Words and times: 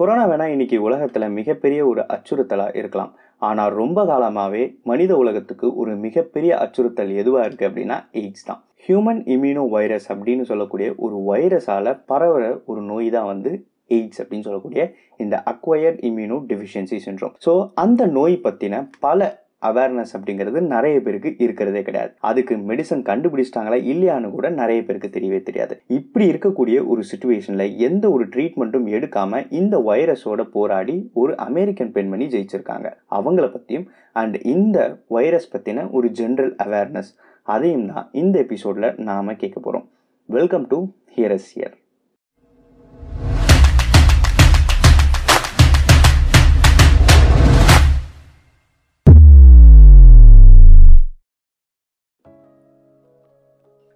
Corona 0.00 0.22
வேணா 0.28 0.44
இன்னைக்கு 0.44 0.76
உலகத்துல 0.88 1.24
மிகப்பெரிய 1.30 1.80
ஒரு 1.86 2.02
அச்சுறுத்தலா 2.14 2.66
இருக்கலாம். 2.76 3.10
ஆனால் 3.38 3.72
ரொம்ப 3.72 4.04
காலமாகவே 4.04 4.62
மனித 4.82 5.12
உலகத்துக்கு 5.16 5.66
ஒரு 5.74 5.92
மிகப்பெரிய 5.96 6.52
அச்சுறுத்தல் 6.58 7.12
எதுவாக 7.14 7.42
இருக்குது 7.46 7.68
அப்படின்னா 7.68 7.96
எய்ட்ஸ் 8.12 8.46
தான். 8.46 8.60
ஹியூமன் 8.86 9.20
இம்யூனோ 9.34 9.64
வைரஸ் 9.68 10.06
அப்படின்னு 10.12 10.42
சொல்லக்கூடிய 10.42 10.88
ஒரு 10.96 11.16
வைரஸால 11.30 11.92
பரவுற 12.12 12.44
ஒரு 12.64 12.80
நோய் 12.82 13.10
தான் 13.10 13.28
வந்து 13.32 13.50
எய்ட்ஸ் 13.90 14.20
அப்படின்னு 14.22 14.46
சொல்லக்கூடிய 14.48 14.82
இந்த 15.16 15.36
acquired 15.52 16.00
immuno 16.10 16.38
deficiency 16.50 17.00
syndrome 17.06 17.34
so 17.46 17.54
அந்த 17.74 18.06
நோய் 18.18 18.36
பற்றின 18.44 18.82
பல 19.00 19.30
அவேர்னஸ் 19.68 20.12
அப்படிங்கிறது 20.16 20.60
நிறைய 20.74 20.96
பேருக்கு 21.00 21.30
இருக்கிறதே 21.38 21.82
கிடையாது. 21.82 22.12
அதுக்கு 22.20 22.56
மெடிசன் 22.68 23.04
கண்டுபிடிச்சிட்டாங்களா 23.08 23.78
இல்லையான்னு 23.92 24.30
கூட 24.30 24.50
நிறைய 24.60 24.80
பேருக்கு 24.82 25.10
தெரியவே 25.16 25.40
தெரியாது. 25.42 25.74
இப்படி 25.86 26.26
இருக்கக்கூடிய 26.30 26.86
ஒரு 26.86 27.02
சுச்சுவேஷனில் 27.10 27.76
எந்த 27.88 28.04
ஒரு 28.10 28.26
ட்ரீட்மெண்ட்டும் 28.26 28.86
எடுக்காமல் 28.98 29.46
இந்த 29.60 29.78
வைரஸோட 29.88 30.42
போராடி 30.56 30.96
ஒரு 31.12 31.36
அமெரிக்கன் 31.48 31.92
பெண்மணி 31.92 32.26
ஜெயிச்சிருக்காங்க. 32.26 32.90
அவங்கள 33.10 33.48
பற்றியும் 33.52 33.86
அண்ட் 34.12 34.36
இந்த 34.54 34.78
வைரஸ் 35.08 35.50
பற்றின 35.56 35.90
ஒரு 35.90 36.08
ஜென்ரல் 36.20 36.54
அவேர்னஸ் 36.66 37.12
அதையும் 37.42 37.86
தான் 37.92 38.08
இந்த 38.12 38.36
எபிசோடில் 38.38 38.94
நாம் 39.10 39.36
கேட்க 39.36 39.60
போகிறோம் 39.60 39.86
வெல்கம் 40.28 40.66
டு 40.66 40.78
ஹியரஸ் 41.16 41.48
ஹியர் 41.54 41.76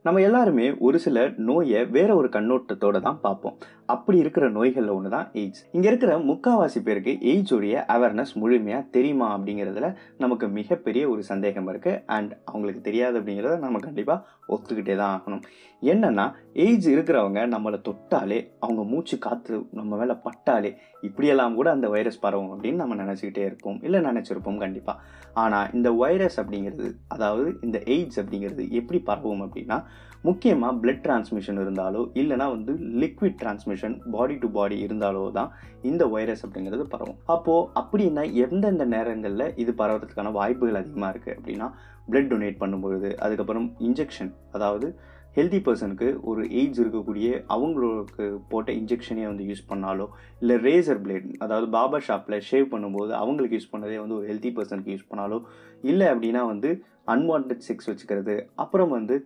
நம்ம 0.05 0.21
எல்லாருமே 0.21 0.65
ஒரு 0.87 0.99
சில 0.99 1.19
நோயை 1.49 1.85
வேற 1.87 2.11
ஒரு 2.17 2.29
கண்ணோட்டத்தோட 2.29 2.97
தான் 3.01 3.21
பார்ப்போம். 3.21 3.55
அப்படி 3.87 4.19
இருக்கிற 4.19 4.45
நோய்களில் 4.49 4.93
ஒன்று 4.95 5.11
தான் 5.11 5.31
எய்ட்ஸ் 5.33 5.63
இங்கே 5.73 5.89
இருக்கிற 5.89 6.19
முக்காவாசி 6.19 6.81
பேருக்கு 6.85 7.13
எய்ட்ஸுடைய 7.31 7.85
அவேர்னஸ் 7.95 8.33
முழுமையாக 8.35 8.85
தெரியுமா 8.91 9.29
அப்படிங்கிறதுல 9.37 9.89
நமக்கு 10.19 10.49
மிகப்பெரிய 10.49 11.09
ஒரு 11.09 11.23
சந்தேகம் 11.23 11.69
இருக்குது 11.73 12.03
அண்ட் 12.17 12.33
அவங்களுக்கு 12.45 12.81
தெரியாது 12.81 13.19
அப்படிங்கிறத 13.21 13.59
நம்ம 13.59 13.79
கண்டிப்பாக 13.79 14.27
ஒத்துக்கிட்டே 14.49 14.97
தான் 14.97 15.15
ஆகணும். 15.17 15.43
என்னென்னா 15.83 16.27
எய்ட்ஸ் 16.65 16.91
இருக்கிறவங்க 16.95 17.41
நம்மளை 17.55 17.81
தொட்டாலே 17.89 18.41
அவங்க 18.59 18.85
மூச்சு 18.93 19.19
காற்று 19.19 19.67
நம்ம 19.71 19.97
மேலே 19.97 20.17
பட்டாலே 20.29 20.73
இப்படியெல்லாம் 21.05 21.55
கூட 21.55 21.69
அந்த 21.71 21.89
வைரஸ் 21.89 22.21
பரவும் 22.21 22.53
அப்படின்னு 22.55 22.83
நம்ம 22.83 22.97
நினச்சிக்கிட்டே 23.03 23.45
இருப்போம் 23.45 23.79
இல்லை 23.83 24.01
நினச்சிருப்போம் 24.01 24.59
கண்டிப்பாக 24.59 24.99
ஆனால் 25.35 25.71
இந்த 25.73 25.89
வைரஸ் 25.93 26.37
அப்படிங்கிறது 26.41 26.89
அதாவது 27.09 27.47
இந்த 27.61 27.79
எய்ட்ஸ் 27.87 28.21
அப்படிங்கிறது 28.23 28.65
எப்படி 28.71 28.99
பரவும் 29.03 29.45
அப்படின்னா 29.47 29.79
முக்கியமாக 30.23 30.79
பிளட் 30.83 31.03
டிரான்ஸ்மிஷன் 31.03 31.59
இருந்தாலோ 31.59 32.03
இல்லைனா 32.15 32.47
வந்து 32.51 32.73
liquid 33.03 33.39
transmission 33.41 33.97
body 34.11 34.35
to 34.35 34.49
body 34.51 34.77
இருந்தாலோ 34.87 35.25
தான் 35.33 35.51
இந்த 35.83 36.05
வைரஸ் 36.07 36.45
அப்படிங்கிறது 36.47 36.85
பரவும். 36.85 37.19
அப்போது 37.27 37.69
அப்படின்னா 37.75 38.23
எந்தெந்த 38.45 38.85
நேரங்களில் 38.85 39.47
இது 39.55 39.73
பரவறதுக்கான 39.73 40.33
வாய்ப்புகள் 40.33 40.81
அதிகமாக 40.81 41.13
இருக்குது 41.13 41.37
அப்படின்னா 41.37 41.69
பிளட் 42.09 42.31
டொனேட் 42.31 42.61
பண்ணும்பொழுது 42.61 43.11
அதுக்கப்புறம் 43.19 43.69
இன்ஜெக்ஷன் 43.79 44.33
அதாவது 44.53 44.89
ஹெல்தி 45.37 45.59
பர்சனுக்கு 45.59 46.09
ஒரு 46.25 46.43
எய்ட்ஸ் 46.51 46.81
இருக்கக்கூடிய 46.81 47.29
அவங்களுக்கு 47.47 48.25
போட்ட 48.49 48.73
இன்ஜெக்ஷனே 48.73 49.25
வந்து 49.27 49.45
யூஸ் 49.45 49.69
பண்ணாலோ 49.71 50.07
இல்லை 50.41 50.57
ரேசர் 50.57 51.01
பிளேட் 51.03 51.29
அதாவது 51.39 51.67
பாபர் 51.69 52.05
ஷாப்பில் 52.05 52.45
ஷேவ் 52.51 52.67
பண்ணும்போது 52.71 53.13
அவங்களுக்கு 53.13 53.59
யூஸ் 53.59 53.73
பண்ணதே 53.73 53.99
வந்து 53.99 54.15
ஒரு 54.15 54.27
ஹெல்த்தி 54.27 54.53
பர்சனுக்கு 54.57 54.95
யூஸ் 54.95 55.11
பண்ணாலோ 55.11 55.39
இல்லை 55.83 56.07
அப்படின்னா 56.07 56.47
வந்து 56.47 56.71
அன்வான்ட் 57.09 57.53
செக்ஸ் 57.67 57.89
வச்சுக்கிறது 57.91 58.35
அப்புறம் 58.55 58.89
வந்து 58.89 59.17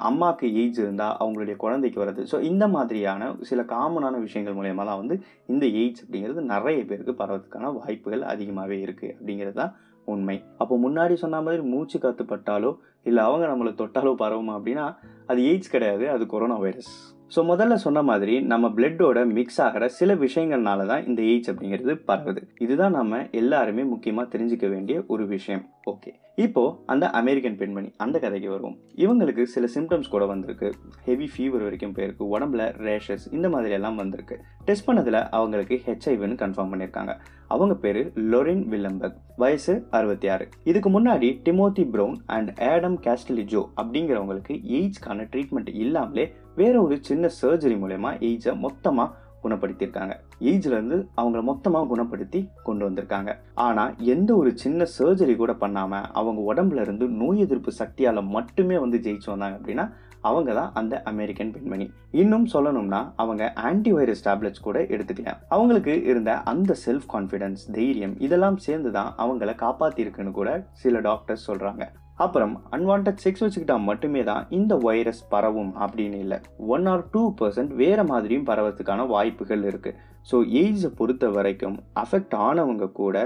அம்மாவுக்கு 0.00 0.46
எய்ட்ஸ் 0.54 0.78
இருந்தால் 0.78 1.16
அவங்களுடைய 1.20 1.56
குழந்தைக்கு 1.56 2.02
வர்றது. 2.02 2.22
ஸோ 2.22 2.42
இந்த 2.42 2.68
மாதிரியான 2.68 3.30
சில 3.42 3.62
காமனான 3.62 4.20
விஷயங்கள் 4.20 4.58
மூலயமா 4.58 4.84
தான் 4.84 5.00
வந்து 5.02 5.16
இந்த 5.46 5.66
எய்ட்ஸ் 5.66 6.02
அப்படிங்கிறது 6.04 6.42
நிறைய 6.44 6.84
பேருக்கு 6.84 7.12
பரவதுக்கான 7.12 7.72
வாய்ப்புகள் 7.78 8.24
அதிகமாகவே 8.24 8.78
இருக்குது 8.86 9.14
அப்படிங்கிறது 9.18 9.52
தான் 9.52 9.72
உண்மை. 10.04 10.44
அப்போ 10.58 10.76
முன்னாடி 10.76 11.14
சொன்ன 11.14 11.40
மாதிரி 11.40 11.62
மூச்சு 11.62 11.98
காத்துப்பட்டாலோ 11.98 12.76
இல்லை 13.02 13.24
அவங்க 13.24 13.46
நம்மளை 13.46 13.72
தொட்டாலோ 13.74 14.12
பரவுமா 14.22 14.54
அப்படின்னா 14.58 14.96
அது 15.26 15.42
எய்ட்ஸ் 15.42 15.70
கிடையாது 15.70 16.10
அது 16.10 16.26
கொரோனா 16.26 16.56
வைரஸ். 16.56 17.16
ஸோ 17.36 17.42
முதல்ல 17.42 17.74
சொன்ன 17.74 18.02
மாதிரி 18.02 18.40
நம்ம 18.40 18.68
பிளட்டோட 18.68 19.32
மிக்ஸ் 19.32 19.60
ஆகிற 19.62 19.88
சில 19.88 20.14
விஷயங்கள்னால 20.14 20.86
தான் 20.86 21.06
இந்த 21.06 21.22
எய்ட்ஸ் 21.22 21.50
அப்படிங்கிறது 21.52 21.94
பரவுது. 22.06 22.42
இதுதான் 22.58 22.92
நம்ம 22.92 23.26
எல்லாருமே 23.30 23.84
முக்கியமாக 23.84 24.38
தெரிஞ்சுக்க 24.38 24.68
வேண்டிய 24.70 25.04
ஒரு 25.06 25.26
விஷயம். 25.26 25.64
ஓகே. 25.90 26.12
இப்போ 26.34 26.82
அந்த 26.86 27.10
அமெரிக்கன் 27.10 27.56
பெண்மணி 27.56 27.92
அந்த 27.96 28.18
கதைக்கு 28.18 28.50
வருவோம். 28.50 28.76
இவங்களுக்கு 28.96 29.42
சில 29.42 29.66
சிம்டம்ஸ் 29.74 30.08
கூட 30.08 30.26
வந்திருக்கு. 30.26 30.74
ஹெவி 31.04 31.30
ஃபீவர் 31.36 31.62
வரைக்கும் 31.62 31.92
போயிருக்கு 31.92 32.24
உடம்புல 32.32 32.72
ரேஷஸ் 32.86 33.32
இந்த 33.32 33.48
மாதிரி 33.48 33.72
எல்லாம் 33.72 33.96
வந்திருக்கு. 33.96 34.40
டெஸ்ட் 34.64 34.88
பண்ணதில் 34.88 35.28
அவங்களுக்கு 35.30 35.80
ஹெச்ஐவின்னு 35.86 36.38
கன்ஃபார்ம் 36.40 36.72
பண்ணியிருக்காங்க. 36.72 37.18
அவங்க 37.48 37.74
பேர் 37.74 38.12
லொரின் 38.30 38.64
வில்லம்பர்க் 38.68 39.14
வயசு 39.36 39.86
அறுபத்தி 39.90 40.28
ஆறு. 40.28 40.48
இதுக்கு 40.64 40.90
முன்னாடி 40.90 41.40
Timothy 41.44 41.84
Brown 41.92 42.16
and 42.26 42.58
Adam 42.60 43.00
Castillejo 43.00 43.64
அப்படிங்கிறவங்களுக்கு 43.76 44.56
எய்ட்ஸ்க்கான 44.76 45.28
ட்ரீட்மெண்ட் 45.32 45.74
இல்லாமலே 45.74 46.32
வேற 46.54 46.82
ஒரு 46.82 46.98
சின்ன 47.00 47.26
சர்ஜரி 47.42 47.76
மூலயமா 47.78 48.16
எய்ட்ஸை 48.20 48.56
மொத்தமாக 48.56 49.22
குணப்படுத்தியிருக்காங்க. 49.44 50.14
ஏஜ்லேருந்து 50.52 50.98
அவங்கள 51.20 51.42
மொத்தமாக 51.50 51.88
குணப்படுத்தி 51.92 52.40
கொண்டு 52.68 52.84
வந்திருக்காங்க. 52.88 53.32
ஆனால் 53.66 53.92
எந்த 54.14 54.30
ஒரு 54.40 54.52
சின்ன 54.64 54.86
சர்ஜரி 54.98 55.36
கூட 55.42 55.54
பண்ணாமல் 55.64 56.08
அவங்க 56.20 56.40
உடம்புல 56.52 56.84
இருந்து 56.86 57.08
நோய் 57.22 57.44
எதிர்ப்பு 57.46 57.72
சக்தியால் 57.82 58.28
மட்டுமே 58.36 58.78
வந்து 58.84 58.98
ஜெயிச்சு 59.06 59.30
வந்தாங்க 59.34 59.58
அப்படின்னா 59.60 59.86
அவங்க 60.28 60.50
தான் 60.58 60.70
அந்த 60.80 60.94
அமெரிக்கன் 61.10 61.50
பெண்மணி. 61.54 61.86
இன்னும் 62.20 62.46
சொல்லணும்னா 62.52 63.00
அவங்க 63.22 63.42
ஆன்டிவைரஸ் 63.70 64.24
டேப்லெட்ஸ் 64.26 64.62
கூட 64.66 64.78
எடுத்துக்கல. 64.94 65.32
அவங்களுக்கு 65.54 65.94
இருந்த 66.10 66.30
அந்த 66.52 66.76
செல்ஃப் 66.84 67.08
கான்ஃபிடன்ஸ் 67.14 67.64
தைரியம் 67.76 68.14
இதெல்லாம் 68.26 68.56
சேர்ந்து 68.66 68.92
தான் 68.98 69.10
அவங்கள 69.24 69.52
காப்பாற்றிருக்குன்னு 69.64 70.32
கூட 70.40 70.52
சில 70.84 71.00
டாக்டர்ஸ் 71.08 71.46
சொல்கிறாங்க 71.50 71.86
அப்புறம் 72.16 72.60
அன்வான்ட் 72.70 73.08
செக்ஸ் 73.24 73.44
வச்சுக்கிட்டா 73.44 73.76
மட்டுமே 73.80 74.24
தான் 74.24 74.46
இந்த 74.50 74.74
வைரஸ் 74.76 75.28
பரவும் 75.28 75.72
அப்படின்னு 75.76 76.18
இல்லை. 76.18 76.38
ஒன் 76.56 76.86
ஆர் 76.86 77.04
டூ 77.10 77.34
பர்சன்ட் 77.40 77.72
வேற 77.74 78.04
மாதிரியும் 78.04 78.46
பரவத்துக்கான 78.46 79.06
வாய்ப்புகள் 79.06 79.62
இருக்குது 79.62 79.96
ஸோ 80.30 80.36
எய்ட்ஸை 80.60 80.90
பொறுத்த 80.96 81.28
வரைக்கும் 81.28 81.76
அஃபெக்ட் 82.02 82.36
ஆனவங்க 82.48 82.92
கூட 82.92 83.16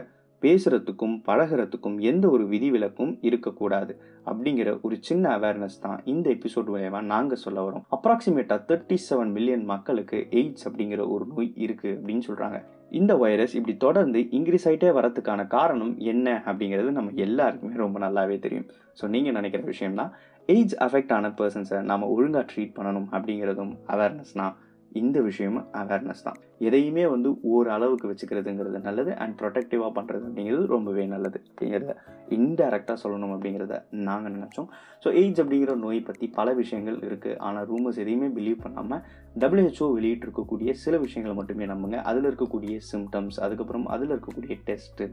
பேசுகிறதுக்கும் 0.43 1.15
பழகிறதுக்கும் 1.29 1.97
எந்த 2.11 2.25
ஒரு 2.35 2.45
விதிவிலக்கும் 2.53 3.13
இருக்கக்கூடாது. 3.29 3.93
அப்படிங்கிற 4.31 4.71
ஒரு 4.87 4.97
சின்ன 5.09 5.25
அவேர்னஸ் 5.39 5.81
தான் 5.85 5.99
இந்த 6.13 6.27
எபிசோட் 6.37 6.71
மூலயமா 6.73 7.01
நாங்கள் 7.13 7.43
சொல்ல 7.45 7.59
வரோம். 7.67 7.85
அப்ராக்சிமேட்டாக 7.97 8.61
தேர்ட்டி 8.71 8.99
செவன் 9.09 9.33
மில்லியன் 9.37 9.65
மக்களுக்கு 9.73 10.19
எய்ட்ஸ் 10.41 10.67
அப்படிங்கிற 10.69 11.05
ஒரு 11.15 11.27
நோய் 11.33 11.53
இருக்குது 11.67 11.97
அப்படின்னு 11.99 12.27
சொல்கிறாங்க 12.29 12.61
இந்த 12.99 13.13
வைரஸ் 13.23 13.55
இப்படி 13.59 13.75
தொடர்ந்து 13.77 14.21
இன்க்ரீஸ் 14.37 14.67
ஆகிட்டே 14.69 14.91
வரதுக்கான 14.99 15.41
காரணம் 15.57 15.93
என்ன 16.13 16.29
அப்படிங்கிறது 16.47 16.91
நம்ம 16.99 17.11
எல்லாருக்குமே 17.27 17.83
ரொம்ப 17.85 17.99
நல்லாவே 18.07 18.39
தெரியும். 18.47 18.69
ஸோ 19.01 19.07
நீங்கள் 19.15 19.37
நினைக்கிற 19.39 19.63
விஷயம்னா 19.73 20.07
எய்ட்ஸ் 20.49 20.79
அஃபெக்ட் 20.85 21.13
ஆன 21.17 21.29
பர்சன்ஸை 21.41 21.79
நம்ம 21.91 22.07
ஒழுங்காக 22.15 22.45
ட்ரீட் 22.53 22.77
பண்ணணும் 22.79 23.09
அப்படிங்கிறதும் 23.17 23.73
அவேர்னஸ்னால் 23.95 24.55
இந்த 25.01 25.19
விஷயமும் 25.29 25.67
அவேர்னஸ் 25.81 26.25
தான். 26.27 26.39
எதையுமே 26.67 27.05
வந்து 27.13 27.29
ஒரு 27.55 27.69
அளவுக்கு 27.75 28.07
வச்சுக்கிறதுங்கிறது 28.11 28.79
நல்லது 28.87 29.11
அண்ட் 29.23 29.35
ப்ரொடெக்டிவாக 29.41 29.91
பண்ணுறது 29.99 30.25
அப்படிங்கிறது 30.29 30.65
ரொம்பவே 30.75 31.05
நல்லது. 31.13 31.39
அப்படிங்கிறத 31.51 31.95
இன்டெரக்டாக 32.37 32.97
சொல்லணும் 33.03 33.35
அப்படிங்கிறத 33.35 33.77
நாங்கள் 34.09 34.35
நினச்சோம். 34.37 34.69
ஸோ 35.05 35.09
எய்ட்ஸ் 35.21 35.43
அப்படிங்கிற 35.43 35.75
நோய் 35.85 36.01
பற்றி 36.09 36.29
பல 36.39 36.55
விஷயங்கள் 36.61 36.99
இருக்குது 37.09 37.39
ஆனால் 37.49 37.67
ரூமர்ஸ் 37.73 38.01
எதையுமே 38.05 38.29
பிலீவ் 38.39 38.59
பண்ணாமல் 38.65 39.03
டபிள்யூஹெச்ஓ 39.43 39.89
வெளியிட்டிருக்கக்கூடிய 39.97 40.71
சில 40.85 40.95
விஷயங்களை 41.07 41.35
மட்டுமே 41.41 41.67
நம்புங்க. 41.73 41.99
அதில் 42.11 42.29
இருக்கக்கூடிய 42.31 42.77
சிம்டம்ஸ் 42.91 43.39
அதுக்கப்புறம் 43.47 43.87
அதில் 43.97 44.15
இருக்கக்கூடிய 44.15 44.57
டெஸ்ட்டு 44.69 45.07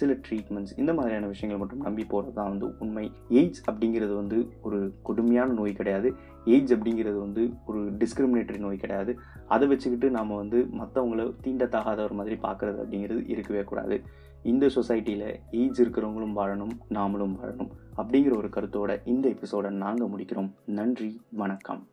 சில 0.00 0.12
ட்ரீட்மெண்ட்ஸ் 0.26 0.74
இந்த 0.82 0.92
மாதிரியான 0.98 1.26
விஷயங்கள் 1.32 1.60
மட்டும் 1.62 1.82
நம்பி 1.86 2.04
போகிறது 2.12 2.36
தான் 2.38 2.50
வந்து 2.52 2.68
உண்மை. 2.84 3.06
எய்ட்ஸ் 3.38 3.64
அப்படிங்கிறது 3.70 4.14
வந்து 4.20 4.38
ஒரு 4.66 4.78
கொடுமையான 5.08 5.52
நோய் 5.60 5.78
கிடையாது. 5.80 6.10
எய்ட்ஸ் 6.44 6.74
அப்படிங்கிறது 6.74 7.18
வந்து 7.18 7.50
ஒரு 7.66 7.92
டிஸ்கிரிமினேட்டரி 7.92 8.58
நோய் 8.58 8.76
கிடையாது. 8.76 9.18
அதை 9.48 9.68
வச்சுக்கிட்டு 9.68 10.10
நாம் 10.10 10.36
வந்து 10.36 10.68
மற்றவங்கள 10.72 11.34
தீண்டத்தகாதவர் 11.42 12.12
மாதிரி 12.12 12.36
பார்க்குறது 12.36 12.80
அப்படிங்கிறது 12.80 13.28
இருக்கவே 13.28 13.62
கூடாது. 13.62 14.02
இந்த 14.42 14.66
சொசைட்டியில் 14.66 15.36
எய்ட்ஸ் 15.52 15.82
இருக்கிறவங்களும் 15.82 16.36
வாழணும் 16.36 16.78
நாமளும் 16.88 17.36
வாழணும் 17.42 17.70
அப்படிங்கிற 17.96 18.36
ஒரு 18.36 18.48
கருத்தோட 18.48 19.00
இந்த 19.04 19.28
எபிசோடை 19.28 19.70
நாங்கள் 19.70 20.08
முடிக்கிறோம். 20.08 20.52
நன்றி 20.66 21.20
வணக்கம். 21.30 21.86